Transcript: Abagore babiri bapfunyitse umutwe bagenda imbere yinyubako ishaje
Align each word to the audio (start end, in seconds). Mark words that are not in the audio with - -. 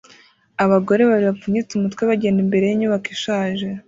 Abagore 0.63 1.01
babiri 1.09 1.27
bapfunyitse 1.29 1.71
umutwe 1.75 2.01
bagenda 2.11 2.39
imbere 2.45 2.65
yinyubako 2.67 3.07
ishaje 3.15 3.67